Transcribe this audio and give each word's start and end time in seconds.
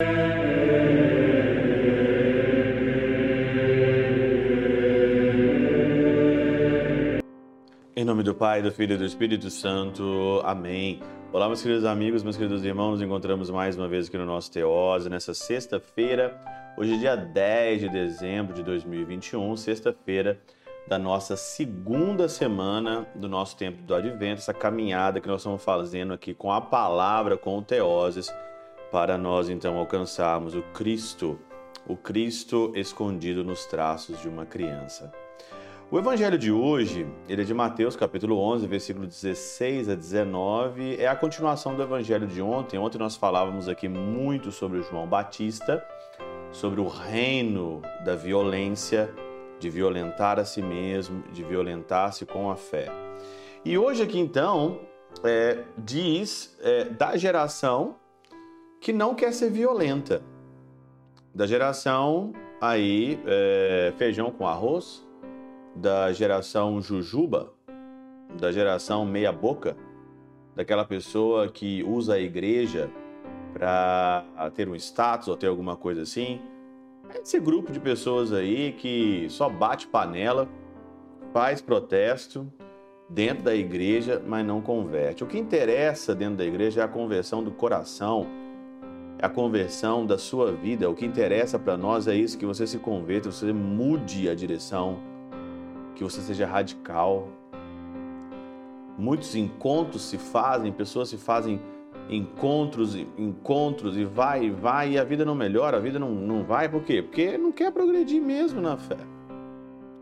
Em 0.00 0.04
nome 8.04 8.22
do 8.22 8.32
Pai, 8.32 8.62
do 8.62 8.70
Filho 8.70 8.94
e 8.94 8.96
do 8.96 9.04
Espírito 9.04 9.50
Santo. 9.50 10.40
Amém. 10.44 11.00
Olá, 11.32 11.48
meus 11.48 11.60
queridos 11.60 11.84
amigos, 11.84 12.22
meus 12.22 12.36
queridos 12.36 12.64
irmãos. 12.64 12.92
Nos 12.92 13.02
encontramos 13.02 13.50
mais 13.50 13.76
uma 13.76 13.88
vez 13.88 14.06
aqui 14.06 14.16
no 14.16 14.24
nosso 14.24 14.52
Teose, 14.52 15.10
nessa 15.10 15.34
sexta-feira. 15.34 16.40
Hoje 16.76 16.94
é 16.94 16.96
dia 16.96 17.16
10 17.16 17.80
de 17.80 17.88
dezembro 17.88 18.54
de 18.54 18.62
2021, 18.62 19.56
sexta-feira 19.56 20.40
da 20.86 20.96
nossa 20.96 21.36
segunda 21.36 22.28
semana 22.28 23.04
do 23.16 23.28
nosso 23.28 23.56
tempo 23.56 23.82
do 23.82 23.96
Advento, 23.96 24.40
essa 24.40 24.54
caminhada 24.54 25.20
que 25.20 25.26
nós 25.26 25.40
estamos 25.40 25.64
fazendo 25.64 26.12
aqui 26.12 26.32
com 26.32 26.52
a 26.52 26.60
palavra, 26.60 27.36
com 27.36 27.58
o 27.58 27.62
Teoses, 27.62 28.32
para 28.90 29.18
nós 29.18 29.48
então 29.48 29.76
alcançarmos 29.76 30.54
o 30.54 30.62
Cristo, 30.74 31.38
o 31.86 31.96
Cristo 31.96 32.72
escondido 32.74 33.44
nos 33.44 33.66
traços 33.66 34.20
de 34.20 34.28
uma 34.28 34.46
criança. 34.46 35.12
O 35.90 35.98
evangelho 35.98 36.36
de 36.36 36.52
hoje, 36.52 37.06
ele 37.26 37.40
é 37.40 37.44
de 37.46 37.54
Mateus, 37.54 37.96
capítulo 37.96 38.38
11, 38.38 38.66
versículo 38.66 39.06
16 39.06 39.88
a 39.88 39.94
19, 39.94 40.96
é 40.96 41.08
a 41.08 41.16
continuação 41.16 41.74
do 41.74 41.82
evangelho 41.82 42.26
de 42.26 42.42
ontem. 42.42 42.78
Ontem 42.78 42.98
nós 42.98 43.16
falávamos 43.16 43.70
aqui 43.70 43.88
muito 43.88 44.52
sobre 44.52 44.82
João 44.82 45.06
Batista, 45.06 45.82
sobre 46.52 46.78
o 46.78 46.86
reino 46.86 47.80
da 48.04 48.14
violência, 48.14 49.10
de 49.58 49.70
violentar 49.70 50.38
a 50.38 50.44
si 50.44 50.60
mesmo, 50.60 51.24
de 51.32 51.42
violentar-se 51.42 52.26
com 52.26 52.50
a 52.50 52.56
fé. 52.56 52.92
E 53.64 53.78
hoje 53.78 54.02
aqui 54.02 54.18
então 54.18 54.80
é, 55.24 55.64
diz 55.78 56.54
é, 56.60 56.84
da 56.84 57.16
geração 57.16 57.96
que 58.80 58.92
não 58.92 59.14
quer 59.14 59.32
ser 59.32 59.50
violenta, 59.50 60.22
da 61.34 61.46
geração 61.46 62.32
aí 62.60 63.20
é, 63.26 63.92
feijão 63.96 64.30
com 64.30 64.46
arroz, 64.46 65.06
da 65.74 66.12
geração 66.12 66.80
jujuba, 66.80 67.52
da 68.38 68.50
geração 68.50 69.04
meia 69.04 69.32
boca, 69.32 69.76
daquela 70.54 70.84
pessoa 70.84 71.48
que 71.48 71.84
usa 71.84 72.14
a 72.14 72.18
igreja 72.18 72.90
para 73.52 74.24
ter 74.54 74.68
um 74.68 74.74
status 74.74 75.28
ou 75.28 75.36
ter 75.36 75.46
alguma 75.46 75.76
coisa 75.76 76.02
assim. 76.02 76.40
Esse 77.22 77.38
grupo 77.38 77.72
de 77.72 77.80
pessoas 77.80 78.32
aí 78.32 78.72
que 78.72 79.26
só 79.30 79.48
bate 79.48 79.86
panela, 79.86 80.48
faz 81.32 81.60
protesto 81.60 82.50
dentro 83.08 83.44
da 83.44 83.54
igreja, 83.54 84.22
mas 84.26 84.44
não 84.44 84.60
converte. 84.60 85.24
O 85.24 85.26
que 85.26 85.38
interessa 85.38 86.14
dentro 86.14 86.36
da 86.36 86.44
igreja 86.44 86.80
é 86.80 86.84
a 86.84 86.88
conversão 86.88 87.42
do 87.42 87.50
coração, 87.50 88.26
a 89.20 89.28
conversão 89.28 90.06
da 90.06 90.16
sua 90.16 90.52
vida. 90.52 90.88
O 90.88 90.94
que 90.94 91.04
interessa 91.04 91.58
para 91.58 91.76
nós 91.76 92.06
é 92.06 92.14
isso: 92.14 92.38
que 92.38 92.46
você 92.46 92.66
se 92.66 92.78
converta, 92.78 93.30
você 93.30 93.52
mude 93.52 94.28
a 94.28 94.34
direção, 94.34 94.98
que 95.94 96.04
você 96.04 96.20
seja 96.20 96.46
radical. 96.46 97.28
Muitos 98.96 99.36
encontros 99.36 100.02
se 100.02 100.18
fazem, 100.18 100.72
pessoas 100.72 101.08
se 101.08 101.16
fazem 101.16 101.60
encontros, 102.10 102.96
encontros 103.16 103.96
e 103.96 104.04
vai 104.04 104.46
e 104.46 104.50
vai 104.50 104.92
e 104.92 104.98
a 104.98 105.04
vida 105.04 105.24
não 105.24 105.34
melhora, 105.34 105.76
a 105.76 105.80
vida 105.80 105.98
não, 105.98 106.10
não 106.10 106.42
vai, 106.42 106.68
por 106.68 106.82
quê? 106.82 107.02
Porque 107.02 107.38
não 107.38 107.52
quer 107.52 107.70
progredir 107.70 108.20
mesmo 108.20 108.60
na 108.60 108.76
fé. 108.76 108.98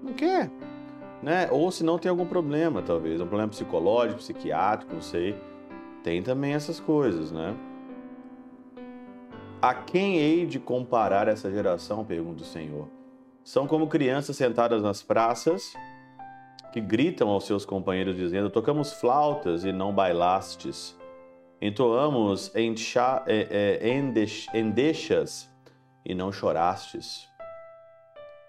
Não 0.03 0.13
quer. 0.13 0.51
Né? 1.23 1.49
Ou 1.51 1.71
se 1.71 1.83
não 1.83 1.99
tem 1.99 2.09
algum 2.09 2.27
problema, 2.27 2.81
talvez, 2.81 3.21
um 3.21 3.27
problema 3.27 3.51
psicológico, 3.51 4.21
psiquiátrico, 4.21 4.95
não 4.95 5.03
sei. 5.03 5.37
Tem 6.03 6.23
também 6.23 6.53
essas 6.53 6.79
coisas, 6.79 7.33
né? 7.33 7.55
A 9.67 9.75
quem 9.75 10.19
hei 10.19 10.47
de 10.47 10.61
comparar 10.61 11.27
essa 11.27 11.51
geração? 11.51 12.05
Pergunta 12.05 12.45
o 12.45 12.47
Senhor. 12.47 12.87
São 13.43 13.67
como 13.67 13.89
crianças 13.89 14.37
sentadas 14.37 14.81
nas 14.81 15.03
praças 15.03 15.75
que 16.73 16.81
gritam 16.81 17.29
aos 17.31 17.47
seus 17.47 17.65
companheiros 17.65 18.15
dizendo: 18.15 18.49
Tocamos 18.49 18.93
flautas 18.93 19.65
e 19.65 19.73
não 19.73 19.93
bailastes 19.93 20.97
Entoamos 21.61 22.53
é, 22.55 22.69
é, 23.27 24.57
endechas 24.57 25.51
e 26.05 26.15
não 26.15 26.31
chorastes. 26.31 27.29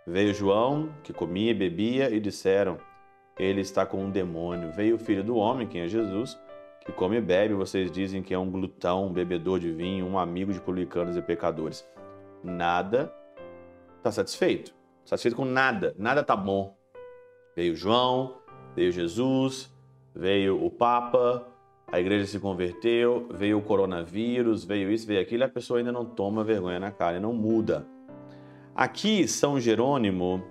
Veio 0.05 0.35
João, 0.35 0.93
que 1.03 1.11
comia 1.11 1.49
e 1.49 1.55
bebia, 1.55 2.11
e 2.11 2.19
disseram: 2.19 2.77
Ele 3.39 3.61
está 3.61 3.87
com 3.87 4.03
um 4.03 4.11
demônio. 4.11 4.71
Veio 4.71 4.97
o 4.97 4.99
filho 4.99 5.23
do 5.23 5.35
homem, 5.35 5.65
quem 5.65 5.81
é 5.81 5.87
Jesus, 5.87 6.37
que 6.87 6.93
come 6.93 7.17
e 7.17 7.21
bebe, 7.21 7.53
vocês 7.53 7.91
dizem 7.91 8.23
que 8.23 8.33
é 8.33 8.39
um 8.39 8.49
glutão, 8.49 9.07
um 9.07 9.11
bebedor 9.11 9.59
de 9.59 9.69
vinho, 9.69 10.05
um 10.05 10.17
amigo 10.17 10.53
de 10.53 10.61
publicanos 10.61 11.17
e 11.17 11.21
pecadores. 11.21 11.85
Nada 12.41 13.13
está 13.97 14.09
satisfeito. 14.09 14.73
Satisfeito 15.03 15.35
com 15.35 15.43
nada. 15.43 15.93
Nada 15.99 16.21
está 16.21 16.33
bom. 16.33 16.77
Veio 17.53 17.75
João, 17.75 18.37
veio 18.73 18.89
Jesus, 18.89 19.69
veio 20.15 20.63
o 20.63 20.71
Papa, 20.71 21.45
a 21.91 21.99
igreja 21.99 22.25
se 22.25 22.39
converteu, 22.39 23.27
veio 23.31 23.57
o 23.57 23.61
coronavírus, 23.61 24.63
veio 24.63 24.89
isso, 24.89 25.05
veio 25.05 25.21
aquilo, 25.21 25.43
e 25.43 25.45
a 25.45 25.49
pessoa 25.49 25.79
ainda 25.79 25.91
não 25.91 26.05
toma 26.05 26.41
vergonha 26.41 26.79
na 26.79 26.91
cara 26.91 27.19
não 27.19 27.33
muda. 27.33 27.85
Aqui, 28.73 29.27
São 29.27 29.59
Jerônimo 29.59 30.41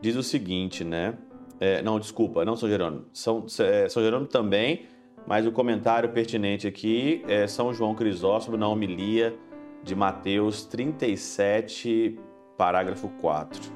diz 0.00 0.16
o 0.16 0.22
seguinte, 0.22 0.82
né? 0.82 1.16
É, 1.60 1.80
não, 1.80 2.00
desculpa, 2.00 2.44
não 2.44 2.56
São 2.56 2.68
Jerônimo. 2.68 3.04
São, 3.12 3.46
é, 3.60 3.88
São 3.88 4.02
Jerônimo 4.02 4.28
também, 4.28 4.86
mas 5.26 5.46
o 5.46 5.52
comentário 5.52 6.08
pertinente 6.10 6.66
aqui 6.66 7.24
é 7.28 7.46
São 7.46 7.72
João 7.72 7.94
Crisóstomo 7.94 8.56
na 8.56 8.68
homilia 8.68 9.36
de 9.82 9.94
Mateus 9.94 10.64
37, 10.66 12.18
parágrafo 12.56 13.08
4. 13.20 13.72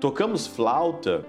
Tocamos 0.00 0.46
flauta 0.46 1.24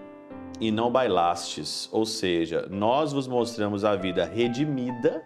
e 0.59 0.71
não 0.71 0.91
bailastes, 0.91 1.89
ou 1.91 2.05
seja, 2.05 2.67
nós 2.69 3.13
vos 3.13 3.27
mostramos 3.27 3.85
a 3.85 3.95
vida 3.95 4.25
redimida 4.25 5.23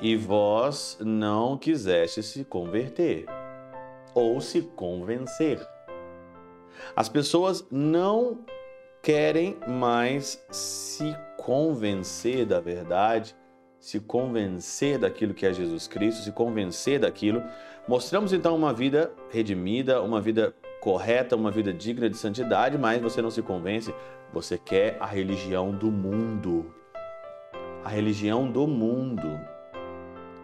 e 0.00 0.14
vós 0.14 0.98
não 1.00 1.56
quisestes 1.56 2.26
se 2.26 2.44
converter 2.44 3.26
ou 4.14 4.40
se 4.40 4.62
convencer. 4.62 5.66
As 6.94 7.08
pessoas 7.08 7.66
não 7.70 8.44
querem 9.02 9.56
mais 9.66 10.44
se 10.50 11.16
convencer 11.46 12.44
da 12.44 12.58
verdade, 12.58 13.36
se 13.78 14.00
convencer 14.00 14.98
daquilo 14.98 15.32
que 15.32 15.46
é 15.46 15.52
Jesus 15.52 15.86
Cristo, 15.86 16.24
se 16.24 16.32
convencer 16.32 16.98
daquilo. 16.98 17.40
Mostramos 17.86 18.32
então 18.32 18.56
uma 18.56 18.72
vida 18.72 19.12
redimida, 19.30 20.02
uma 20.02 20.20
vida 20.20 20.52
correta, 20.80 21.36
uma 21.36 21.52
vida 21.52 21.72
digna 21.72 22.10
de 22.10 22.16
santidade, 22.16 22.76
mas 22.76 23.00
você 23.00 23.22
não 23.22 23.30
se 23.30 23.42
convence, 23.42 23.94
você 24.32 24.58
quer 24.58 24.96
a 24.98 25.06
religião 25.06 25.70
do 25.70 25.88
mundo. 25.88 26.74
A 27.84 27.88
religião 27.88 28.50
do 28.50 28.66
mundo 28.66 29.38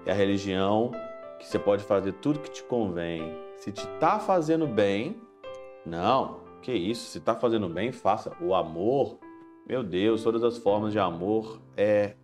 é 0.06 0.12
a 0.12 0.14
religião 0.14 0.92
que 1.36 1.48
você 1.48 1.58
pode 1.58 1.82
fazer 1.82 2.12
tudo 2.12 2.38
que 2.38 2.50
te 2.52 2.62
convém. 2.62 3.36
Se 3.56 3.72
te 3.72 3.82
está 3.82 4.20
fazendo 4.20 4.68
bem, 4.68 5.20
não, 5.84 6.42
que 6.62 6.72
isso, 6.72 7.10
se 7.10 7.18
está 7.18 7.34
fazendo 7.34 7.68
bem, 7.68 7.90
faça. 7.90 8.30
O 8.40 8.54
amor, 8.54 9.18
meu 9.68 9.82
Deus, 9.82 10.22
todas 10.22 10.42
as 10.42 10.58
formas 10.58 10.92
de 10.92 10.98
amor 10.98 11.60
é. 11.76 12.14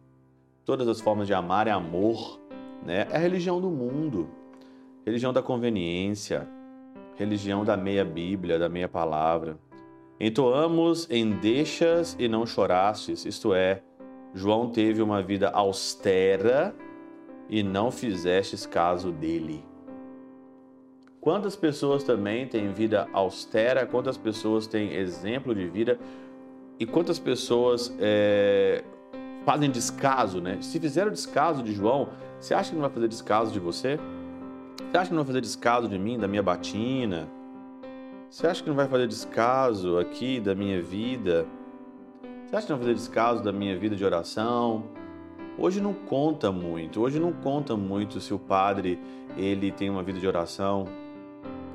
Todas 0.64 0.86
as 0.86 1.00
formas 1.00 1.26
de 1.26 1.32
amar 1.32 1.66
é 1.66 1.70
amor, 1.70 2.38
né? 2.84 3.06
É 3.10 3.16
a 3.16 3.18
religião 3.18 3.60
do 3.60 3.70
mundo, 3.70 4.28
religião 5.04 5.32
da 5.32 5.40
conveniência, 5.40 6.46
religião 7.16 7.64
da 7.64 7.76
meia 7.76 8.04
Bíblia, 8.04 8.58
da 8.58 8.68
meia 8.68 8.88
palavra. 8.88 9.58
Entoamos 10.20 11.08
em 11.10 11.30
deixas 11.30 12.16
e 12.18 12.28
não 12.28 12.44
chorastes, 12.44 13.24
isto 13.24 13.54
é, 13.54 13.82
João 14.34 14.68
teve 14.68 15.00
uma 15.00 15.22
vida 15.22 15.48
austera 15.48 16.74
e 17.48 17.62
não 17.62 17.90
fizestes 17.90 18.66
caso 18.66 19.10
dele. 19.10 19.64
Quantas 21.20 21.56
pessoas 21.56 22.04
também 22.04 22.46
têm 22.46 22.72
vida 22.72 23.08
austera, 23.12 23.86
quantas 23.86 24.16
pessoas 24.16 24.66
têm 24.66 24.94
exemplo 24.94 25.54
de 25.54 25.68
vida 25.68 25.98
e 26.78 26.86
quantas 26.86 27.18
pessoas 27.18 27.94
é, 27.98 28.84
fazem 29.44 29.70
descaso, 29.70 30.40
né? 30.40 30.58
Se 30.60 30.78
fizeram 30.78 31.10
descaso 31.10 31.62
de 31.62 31.72
João, 31.72 32.08
você 32.38 32.54
acha 32.54 32.70
que 32.70 32.74
não 32.76 32.82
vai 32.82 32.90
fazer 32.90 33.08
descaso 33.08 33.52
de 33.52 33.58
você? 33.58 33.98
Você 34.90 34.96
acha 34.96 35.06
que 35.06 35.14
não 35.14 35.22
vai 35.22 35.26
fazer 35.26 35.40
descaso 35.40 35.88
de 35.88 35.98
mim, 35.98 36.18
da 36.18 36.28
minha 36.28 36.42
batina? 36.42 37.28
Você 38.30 38.46
acha 38.46 38.62
que 38.62 38.68
não 38.68 38.76
vai 38.76 38.86
fazer 38.86 39.08
descaso 39.08 39.98
aqui 39.98 40.38
da 40.38 40.54
minha 40.54 40.80
vida? 40.80 41.46
Você 42.46 42.56
acha 42.56 42.66
que 42.66 42.72
não 42.72 42.78
vai 42.78 42.86
fazer 42.86 42.94
descaso 42.94 43.42
da 43.42 43.52
minha 43.52 43.76
vida 43.76 43.96
de 43.96 44.04
oração? 44.04 44.84
Hoje 45.58 45.80
não 45.80 45.92
conta 45.92 46.52
muito. 46.52 47.00
Hoje 47.00 47.18
não 47.18 47.32
conta 47.32 47.76
muito 47.76 48.20
se 48.20 48.32
o 48.32 48.38
padre 48.38 49.00
ele 49.36 49.72
tem 49.72 49.90
uma 49.90 50.02
vida 50.02 50.20
de 50.20 50.26
oração, 50.26 50.86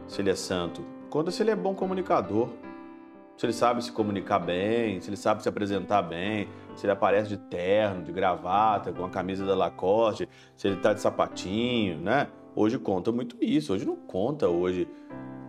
se 0.07 0.21
ele 0.21 0.29
é 0.29 0.35
santo. 0.35 0.81
Conta 1.09 1.31
se 1.31 1.43
ele 1.43 1.51
é 1.51 1.55
bom 1.55 1.75
comunicador, 1.75 2.49
se 3.43 3.47
ele 3.47 3.53
sabe 3.53 3.83
se 3.83 3.91
comunicar 3.91 4.39
bem, 4.39 5.01
se 5.01 5.09
ele 5.09 5.17
sabe 5.17 5.43
se 5.43 5.49
apresentar 5.49 6.01
bem, 6.01 6.47
se 6.77 6.85
ele 6.85 6.93
aparece 6.93 7.27
de 7.27 7.35
terno, 7.35 8.01
de 8.01 8.09
gravata, 8.13 8.93
com 8.93 9.03
a 9.03 9.09
camisa 9.09 9.45
da 9.45 9.53
Lacoste, 9.53 10.29
se 10.55 10.65
ele 10.65 10.77
está 10.77 10.93
de 10.93 11.01
sapatinho, 11.01 11.97
né? 11.97 12.29
hoje 12.55 12.79
conta 12.79 13.11
muito 13.11 13.35
isso. 13.41 13.73
Hoje 13.73 13.85
não 13.85 13.97
conta 13.97 14.47
hoje 14.47 14.87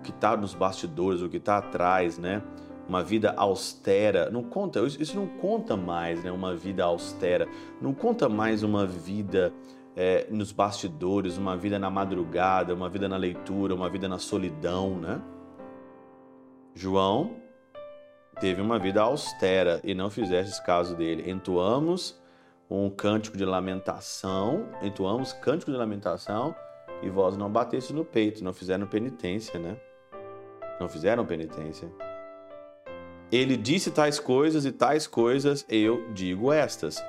o 0.01 0.03
que 0.03 0.11
está 0.11 0.37
nos 0.37 0.55
bastidores, 0.55 1.23
o 1.23 1.29
que 1.29 1.37
está 1.37 1.59
atrás, 1.59 2.19
né? 2.19 2.43
Uma 2.89 3.01
vida 3.01 3.33
austera, 3.37 4.29
não 4.29 4.43
conta, 4.43 4.81
isso 4.81 5.15
não 5.15 5.29
conta 5.29 5.77
mais, 5.77 6.25
né? 6.25 6.33
Uma 6.33 6.53
vida 6.53 6.83
austera, 6.83 7.47
não 7.81 7.95
conta 7.95 8.29
mais 8.29 8.65
uma 8.65 8.85
vida 8.85 9.53
é, 9.95 10.27
nos 10.33 10.51
bastidores, 10.51 11.39
uma 11.39 11.57
vida 11.57 11.79
na 11.79 11.91
madrugada, 11.91 12.75
uma 12.75 12.89
vida 12.89 13.09
na 13.09 13.17
leitura, 13.17 13.73
uma 13.73 13.89
vida 13.89 14.09
na 14.09 14.19
solidão, 14.19 14.97
né? 14.97 15.23
João 16.75 17.44
teve 18.41 18.61
uma 18.61 18.79
vida 18.79 19.03
austera 19.03 19.81
e 19.85 19.95
não 19.95 20.11
fizestes 20.11 20.59
caso 20.61 20.95
dele. 20.97 21.31
Entoamos 21.31 22.21
um 22.71 22.91
cântico 22.91 23.37
de 23.37 23.45
lamentação, 23.45 24.67
entoamos 24.83 25.33
cântico 25.33 25.71
de 25.71 25.77
lamentação 25.77 26.55
e 27.03 27.09
vós 27.09 27.37
não 27.37 27.51
bateste 27.51 27.93
no 27.93 28.05
peito, 28.05 28.43
não 28.43 28.53
fizeram 28.53 28.87
penitência, 28.87 29.59
né? 29.59 29.77
Não 30.81 30.89
fizeram 30.89 31.25
penitência. 31.25 31.89
Ele 33.31 33.57
disse 33.57 33.91
tais 33.91 34.19
coisas 34.19 34.65
e 34.65 34.73
tais 34.73 35.07
coisas 35.07 35.65
eu 35.69 36.13
digo 36.13 36.53
estas. 36.53 37.03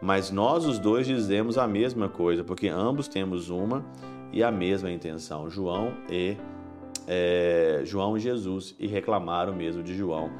Mas 0.00 0.30
nós 0.30 0.64
os 0.66 0.78
dois 0.78 1.06
dizemos 1.06 1.56
a 1.56 1.66
mesma 1.66 2.08
coisa, 2.08 2.44
porque 2.44 2.68
ambos 2.68 3.08
temos 3.08 3.48
uma 3.48 3.84
e 4.32 4.42
a 4.42 4.50
mesma 4.50 4.90
intenção, 4.90 5.48
João 5.48 5.94
e 6.10 6.36
é, 7.06 7.80
João 7.84 8.16
e 8.16 8.20
Jesus, 8.20 8.74
e 8.78 8.86
reclamaram 8.86 9.54
mesmo 9.54 9.82
de 9.82 9.94
João. 9.94 10.30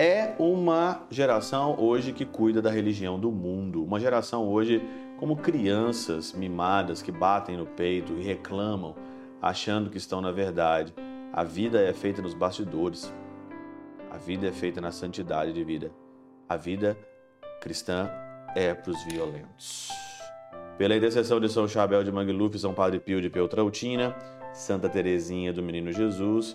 É 0.00 0.32
uma 0.38 1.02
geração 1.10 1.74
hoje 1.76 2.12
que 2.12 2.24
cuida 2.24 2.62
da 2.62 2.70
religião 2.70 3.18
do 3.18 3.32
mundo, 3.32 3.82
uma 3.82 3.98
geração 3.98 4.46
hoje 4.46 4.80
como 5.18 5.36
crianças 5.36 6.32
mimadas 6.32 7.02
que 7.02 7.10
batem 7.10 7.56
no 7.56 7.66
peito 7.66 8.12
e 8.12 8.22
reclamam, 8.22 8.94
achando 9.42 9.90
que 9.90 9.98
estão 9.98 10.20
na 10.20 10.30
verdade. 10.30 10.94
A 11.32 11.42
vida 11.42 11.82
é 11.82 11.92
feita 11.92 12.22
nos 12.22 12.32
bastidores. 12.32 13.12
A 14.08 14.16
vida 14.16 14.46
é 14.46 14.52
feita 14.52 14.80
na 14.80 14.92
santidade 14.92 15.52
de 15.52 15.64
vida. 15.64 15.90
A 16.48 16.56
vida 16.56 16.96
cristã 17.60 18.08
é 18.54 18.72
para 18.72 18.92
os 18.92 19.02
violentos. 19.02 19.90
Pela 20.78 20.94
intercessão 20.94 21.40
de 21.40 21.48
São 21.48 21.66
Chabel 21.66 22.04
de 22.04 22.12
Mangluf, 22.12 22.56
São 22.56 22.72
Padre 22.72 23.00
Pio 23.00 23.20
de 23.20 23.28
Peltrautina, 23.28 24.14
Santa 24.52 24.88
Teresinha 24.88 25.52
do 25.52 25.60
Menino 25.60 25.90
Jesus, 25.90 26.54